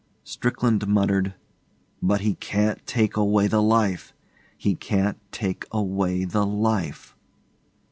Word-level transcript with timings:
Strickland 0.23 0.87
muttered, 0.87 1.35
'But 2.01 2.21
he 2.21 2.33
can't 2.33 2.83
take 2.87 3.15
away 3.17 3.45
the 3.45 3.61
life! 3.61 4.15
He 4.57 4.73
can't 4.73 5.19
take 5.31 5.63
away 5.71 6.25
the 6.25 6.43
life! 6.43 7.15